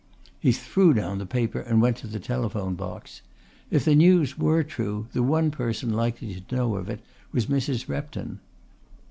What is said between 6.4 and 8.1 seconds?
to know of it was Mrs.